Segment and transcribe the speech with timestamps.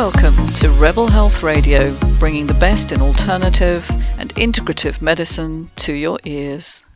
[0.00, 6.18] Welcome to Rebel Health Radio, bringing the best in alternative and integrative medicine to your
[6.24, 6.86] ears.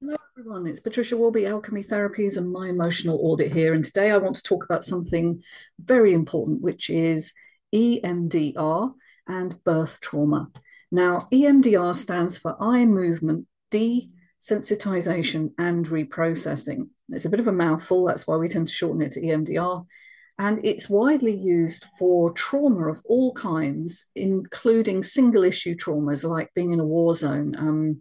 [0.00, 0.66] Hello, everyone.
[0.66, 3.72] It's Patricia Worby, Alchemy Therapies, and my emotional audit here.
[3.72, 5.44] And today I want to talk about something
[5.78, 7.32] very important, which is
[7.72, 8.92] EMDR
[9.28, 10.50] and birth trauma.
[10.90, 16.88] Now, EMDR stands for eye movement desensitization and reprocessing.
[17.10, 19.86] It's a bit of a mouthful, that's why we tend to shorten it to EMDR.
[20.38, 26.72] And it's widely used for trauma of all kinds, including single issue traumas like being
[26.72, 28.00] in a war zone, um,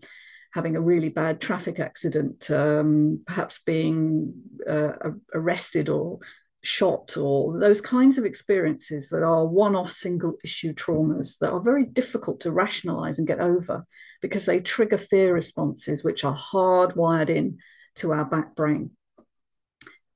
[0.53, 4.33] having a really bad traffic accident, um, perhaps being
[4.67, 4.93] uh,
[5.33, 6.19] arrested or
[6.63, 11.61] shot, or those kinds of experiences that are one off single issue traumas that are
[11.61, 13.85] very difficult to rationalize and get over
[14.21, 17.57] because they trigger fear responses which are hardwired in
[17.95, 18.91] to our back brain.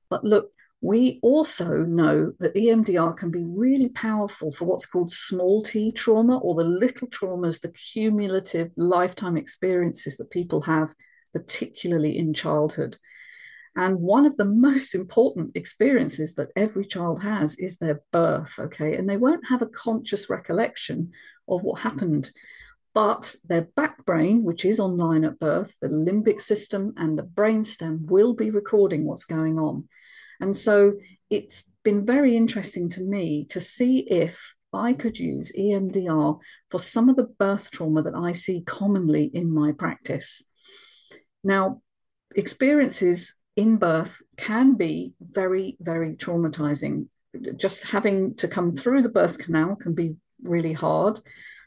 [0.08, 5.62] But look, we also know that EMDR can be really powerful for what's called small
[5.62, 10.94] t trauma or the little traumas, the cumulative lifetime experiences that people have,
[11.32, 12.98] particularly in childhood.
[13.74, 18.96] And one of the most important experiences that every child has is their birth, okay?
[18.96, 21.12] And they won't have a conscious recollection
[21.48, 21.88] of what mm-hmm.
[21.88, 22.30] happened.
[22.94, 28.06] But their back brain, which is online at birth, the limbic system and the brainstem
[28.06, 29.88] will be recording what's going on.
[30.40, 30.94] And so
[31.30, 36.38] it's been very interesting to me to see if I could use EMDR
[36.70, 40.42] for some of the birth trauma that I see commonly in my practice.
[41.42, 41.80] Now,
[42.34, 47.06] experiences in birth can be very, very traumatizing.
[47.56, 51.18] Just having to come through the birth canal can be really hard.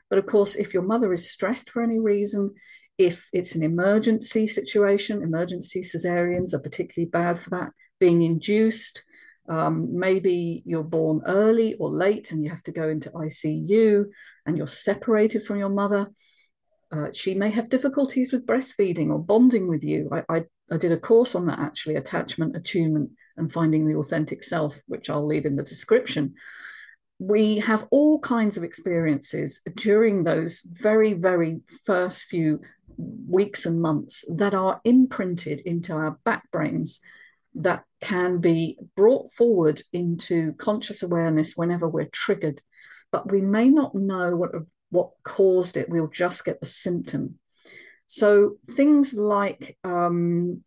[0.09, 2.53] But of course, if your mother is stressed for any reason,
[3.00, 9.03] if it's an emergency situation, emergency cesareans are particularly bad for that being induced.
[9.47, 14.05] Um, maybe you're born early or late and you have to go into ICU
[14.45, 16.11] and you're separated from your mother.
[16.92, 20.09] Uh, she may have difficulties with breastfeeding or bonding with you.
[20.11, 24.43] I, I, I did a course on that actually attachment, attunement, and finding the authentic
[24.43, 26.33] self, which I'll leave in the description.
[27.17, 32.61] We have all kinds of experiences during those very, very first few
[32.99, 36.99] weeks and months that are imprinted into our back brains
[37.55, 42.61] that can be brought forward into conscious awareness whenever we're triggered,
[43.11, 44.52] but we may not know what,
[44.92, 45.89] what caused it.
[45.89, 47.39] We'll just get the symptom.
[48.05, 50.64] So things like um,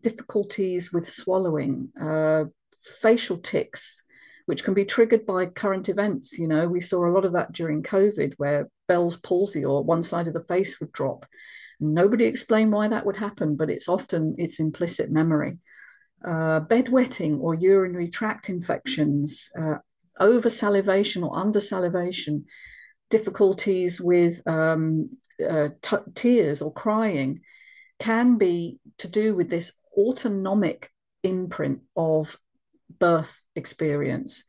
[0.00, 2.44] difficulties with swallowing, uh,
[2.82, 4.02] facial tics,
[4.52, 6.38] which can be triggered by current events.
[6.38, 10.02] You know, we saw a lot of that during COVID, where Bell's palsy or one
[10.02, 11.24] side of the face would drop.
[11.80, 15.56] Nobody explained why that would happen, but it's often it's implicit memory
[16.22, 19.76] uh, bedwetting or urinary tract infections, uh,
[20.20, 22.44] over salivation or under salivation,
[23.08, 25.08] difficulties with um,
[25.48, 27.40] uh, t- tears or crying
[27.98, 30.90] can be to do with this autonomic
[31.22, 32.36] imprint of
[32.98, 34.44] birth experience.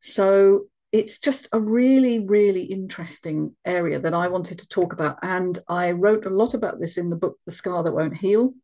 [0.00, 5.18] So it's just a really, really interesting area that I wanted to talk about.
[5.22, 8.54] And I wrote a lot about this in the book, The Scar That Won't Heal,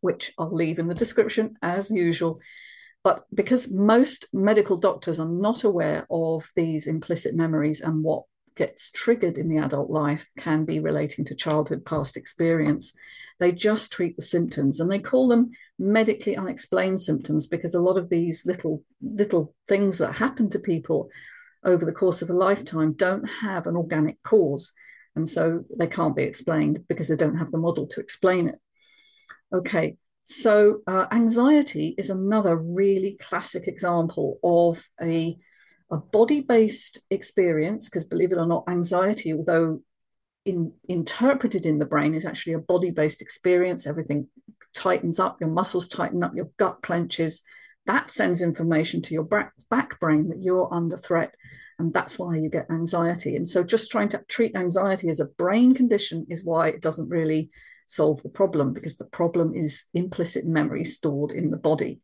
[0.00, 2.40] which I'll leave in the description as usual.
[3.02, 8.24] But because most medical doctors are not aware of these implicit memories and what
[8.56, 12.92] gets triggered in the adult life can be relating to childhood past experience,
[13.40, 17.96] they just treat the symptoms and they call them medically unexplained symptoms because a lot
[17.96, 21.08] of these little little things that happen to people
[21.64, 24.72] over the course of a lifetime don't have an organic cause
[25.16, 28.58] and so they can't be explained because they don't have the model to explain it.
[29.52, 35.36] Okay, so uh, anxiety is another really classic example of a,
[35.90, 39.82] a body based experience, because believe it or not, anxiety, although
[40.44, 43.86] in, interpreted in the brain, is actually a body based experience.
[43.86, 44.28] Everything
[44.74, 47.42] tightens up, your muscles tighten up, your gut clenches.
[47.86, 51.34] That sends information to your back brain that you're under threat.
[51.78, 53.36] And that's why you get anxiety.
[53.36, 57.08] And so, just trying to treat anxiety as a brain condition is why it doesn't
[57.08, 57.50] really
[57.86, 62.00] solve the problem because the problem is implicit memory stored in the body.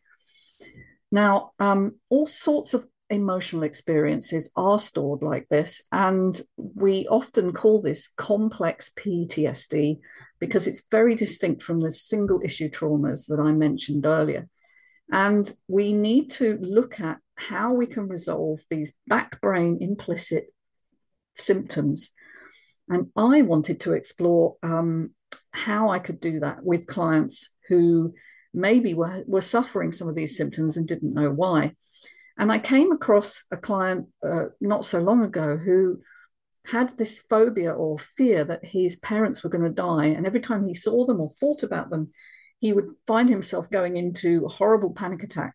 [1.12, 7.80] Now, um, all sorts of emotional experiences are stored like this, and we often call
[7.80, 9.98] this complex PTSD
[10.38, 14.48] because it's very distinct from the single issue traumas that I mentioned earlier.
[15.10, 20.46] And we need to look at how we can resolve these back brain implicit
[21.34, 22.10] symptoms.
[22.88, 25.10] And I wanted to explore um,
[25.50, 28.14] how I could do that with clients who
[28.52, 31.74] maybe were, were suffering some of these symptoms and didn't know why.
[32.38, 36.00] And I came across a client uh, not so long ago who
[36.66, 40.06] had this phobia or fear that his parents were going to die.
[40.06, 42.08] And every time he saw them or thought about them,
[42.58, 45.54] he would find himself going into a horrible panic attack.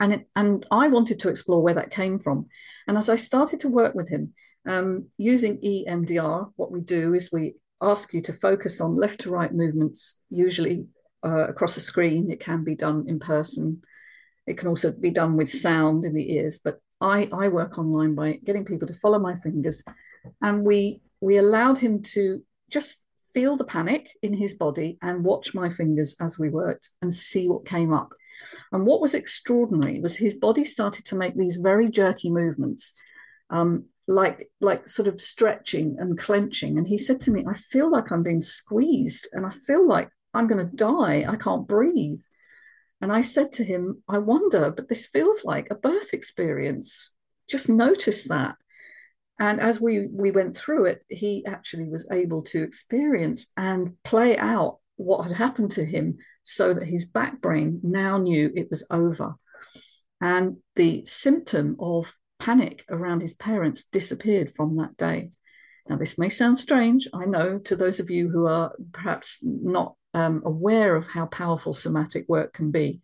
[0.00, 2.46] And, it, and I wanted to explore where that came from.
[2.88, 4.34] And as I started to work with him
[4.68, 9.30] um, using EMDR, what we do is we ask you to focus on left to
[9.30, 10.86] right movements, usually
[11.24, 12.30] uh, across a screen.
[12.30, 13.82] It can be done in person.
[14.46, 18.14] It can also be done with sound in the ears, but I, I work online
[18.14, 19.82] by getting people to follow my fingers.
[20.40, 22.98] And we we allowed him to just
[23.32, 27.48] feel the panic in his body and watch my fingers as we worked and see
[27.48, 28.12] what came up.
[28.72, 32.92] And what was extraordinary was his body started to make these very jerky movements.
[33.50, 37.88] Um, like like sort of stretching and clenching and he said to me i feel
[37.88, 42.20] like i'm being squeezed and i feel like i'm going to die i can't breathe
[43.02, 47.14] and i said to him i wonder but this feels like a birth experience.
[47.48, 48.56] Just notice that.
[49.38, 54.38] And as we we went through it he actually was able to experience and play
[54.38, 58.86] out what had happened to him so that his back brain now knew it was
[58.90, 59.34] over.
[60.20, 65.32] And the symptom of panic around his parents disappeared from that day.
[65.88, 69.96] Now, this may sound strange, I know, to those of you who are perhaps not
[70.14, 73.00] um, aware of how powerful somatic work can be.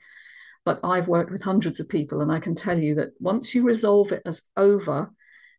[0.64, 3.62] But I've worked with hundreds of people, and I can tell you that once you
[3.62, 5.10] resolve it as over,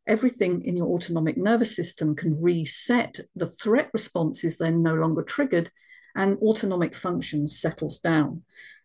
[0.08, 3.20] everything in your autonomic nervous system can reset.
[3.36, 5.70] The threat response is then no longer triggered,
[6.16, 8.44] and autonomic function settles down.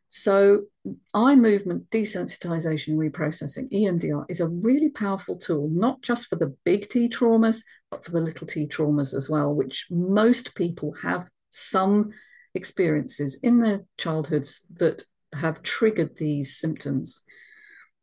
[0.08, 0.66] So,
[1.12, 6.88] eye movement desensitization reprocessing, EMDR, is a really powerful tool, not just for the big
[6.88, 12.12] T traumas, but for the little t traumas as well, which most people have some
[12.54, 17.20] experiences in their childhoods that have triggered these symptoms.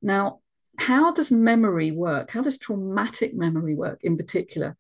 [0.02, 0.40] Now,
[0.78, 2.32] how does memory work?
[2.32, 4.78] How does traumatic memory work in particular?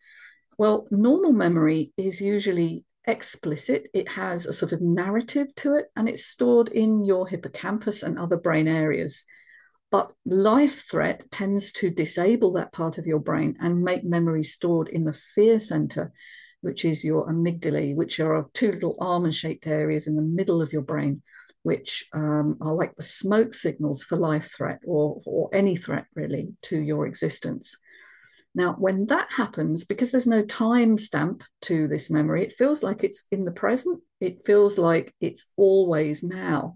[0.57, 3.88] Well, normal memory is usually explicit.
[3.94, 8.17] It has a sort of narrative to it, and it's stored in your hippocampus and
[8.17, 9.24] other brain areas.
[9.91, 14.88] But life threat tends to disable that part of your brain and make memory stored
[14.88, 16.13] in the fear center,
[16.62, 20.72] which is your amygdala, which are two little almond shaped areas in the middle of
[20.72, 21.22] your brain,
[21.63, 26.54] which um, are like the smoke signals for life threat or, or any threat really
[26.63, 27.75] to your existence.
[28.54, 33.04] Now, when that happens, because there's no time stamp to this memory, it feels like
[33.04, 34.02] it's in the present.
[34.19, 36.75] It feels like it's always now,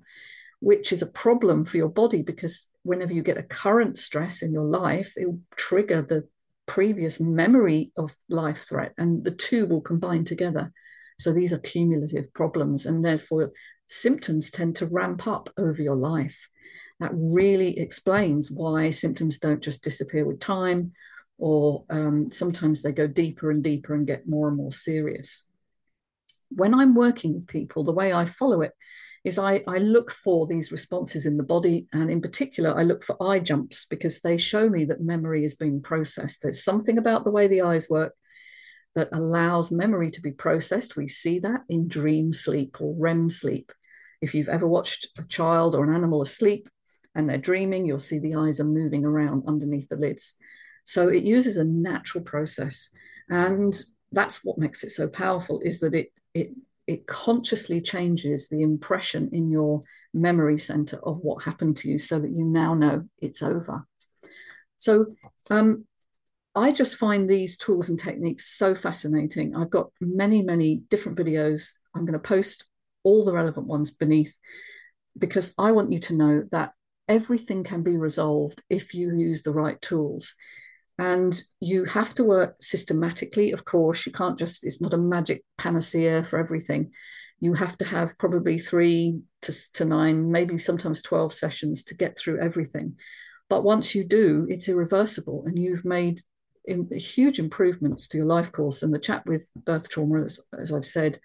[0.62, 4.54] which is a problem for your body because whenever you get a current stress in
[4.54, 6.28] your life, it will trigger the
[6.68, 10.72] previous memory of life threat, and the two will combine together.
[11.20, 13.52] So these are cumulative problems, and therefore
[13.88, 16.50] symptoms tend to ramp up over your life.
[17.00, 20.94] That really explains why symptoms don't just disappear with time
[21.38, 25.44] or um, sometimes they go deeper and deeper and get more and more serious.
[26.50, 28.74] When I'm working with people, the way I follow it
[29.24, 31.88] is I, I look for these responses in the body.
[31.92, 35.56] And in particular, I look for eye jumps because they show me that memory is
[35.56, 36.44] being processed.
[36.44, 38.14] There's something about the way the eyes work
[38.94, 40.96] that allows memory to be processed.
[40.96, 43.72] We see that in dream sleep or REM sleep.
[44.22, 46.70] If you've ever watched a child or an animal asleep
[47.16, 50.36] and they're dreaming, you'll see the eyes are moving around underneath the lids.
[50.84, 52.90] So it uses a natural process.
[53.28, 53.76] And
[54.12, 56.52] that's what makes it so powerful is that it it
[56.88, 59.82] it consciously changes the impression in your
[60.14, 63.88] memory center of what happened to you so that you now know it's over.
[64.78, 65.08] So
[65.50, 65.86] um,
[66.54, 69.56] I just find these tools and techniques so fascinating.
[69.56, 71.72] I've got many, many different videos.
[71.96, 72.66] I'm going to post
[73.04, 74.38] all the relevant ones beneath
[75.18, 76.74] because I want you to know that
[77.08, 80.36] everything can be resolved if you use the right tools.
[80.98, 84.06] And you have to work systematically, of course.
[84.06, 86.92] You can't just, it's not a magic panacea for everything.
[87.42, 92.18] You have to have probably three to, to nine, maybe sometimes 12 sessions to get
[92.18, 92.96] through everything.
[93.50, 96.22] But once you do, it's irreversible and you've made
[96.92, 98.82] huge improvements to your life course.
[98.82, 101.20] And the chap with birth trauma, as, as I've said,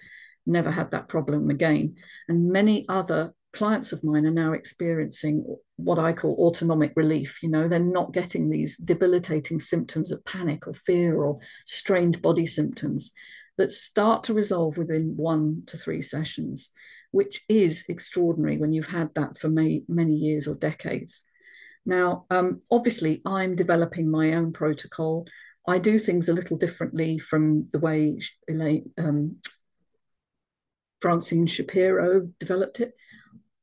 [0.46, 1.96] never had that problem again.
[2.28, 5.44] And many other clients of mine are now experiencing
[5.76, 7.42] what I call autonomic relief.
[7.42, 12.46] You know, they're not getting these debilitating symptoms of panic or fear or strange body
[12.46, 13.10] symptoms
[13.58, 16.70] that start to resolve within one to three sessions,
[17.10, 21.22] which is extraordinary when you've had that for many, many years or decades.
[21.84, 25.26] Now, um, obviously, I'm developing my own protocol.
[25.66, 29.36] I do things a little differently from the way Elaine, um,
[31.00, 32.94] Francine Shapiro developed it.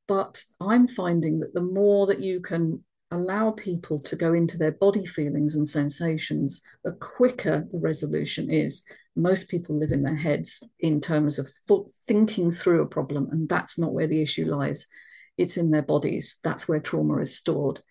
[0.07, 4.71] But I'm finding that the more that you can allow people to go into their
[4.71, 8.83] body feelings and sensations, the quicker the resolution is.
[9.15, 13.49] Most people live in their heads in terms of th- thinking through a problem, and
[13.49, 14.87] that's not where the issue lies.
[15.37, 16.37] It's in their bodies.
[16.43, 17.81] That's where trauma is stored.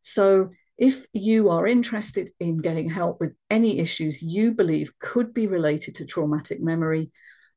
[0.00, 5.48] So, if you are interested in getting help with any issues you believe could be
[5.48, 7.10] related to traumatic memory,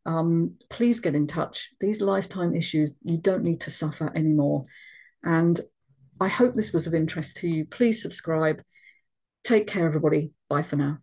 [0.05, 1.71] um, please get in touch.
[1.79, 4.65] These lifetime issues, you don't need to suffer anymore.
[5.23, 5.59] And
[6.19, 7.65] I hope this was of interest to you.
[7.65, 8.61] Please subscribe.
[9.43, 10.31] Take care, everybody.
[10.49, 10.99] Bye for now.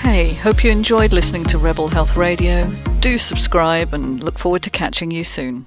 [0.00, 2.70] Hey, hope you enjoyed listening to Rebel Health Radio.
[3.00, 5.66] Do subscribe and look forward to catching you soon.